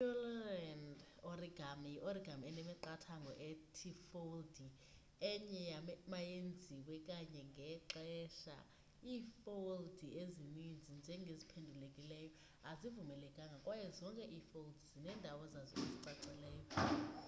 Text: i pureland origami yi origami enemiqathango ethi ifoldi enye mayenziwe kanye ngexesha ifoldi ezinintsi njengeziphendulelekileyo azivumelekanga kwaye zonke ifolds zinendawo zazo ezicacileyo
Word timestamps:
i 0.01 0.03
pureland 0.03 0.95
origami 1.31 1.87
yi 1.93 1.99
origami 2.09 2.43
enemiqathango 2.51 3.31
ethi 3.49 3.87
ifoldi 3.93 4.65
enye 5.31 5.65
mayenziwe 6.11 6.95
kanye 7.07 7.41
ngexesha 7.51 8.57
ifoldi 9.15 10.07
ezinintsi 10.21 10.89
njengeziphendulelekileyo 10.99 12.31
azivumelekanga 12.69 13.57
kwaye 13.65 13.87
zonke 13.97 14.23
ifolds 14.39 14.79
zinendawo 14.93 15.43
zazo 15.53 15.75
ezicacileyo 15.85 16.63